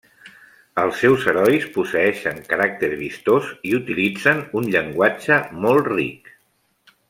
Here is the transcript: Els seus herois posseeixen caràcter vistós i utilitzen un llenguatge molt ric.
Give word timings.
Els 0.83 0.95
seus 1.03 1.25
herois 1.33 1.67
posseeixen 1.75 2.41
caràcter 2.53 2.89
vistós 3.03 3.53
i 3.73 3.77
utilitzen 3.83 4.43
un 4.61 4.73
llenguatge 4.77 5.39
molt 5.67 5.95
ric. 5.95 6.35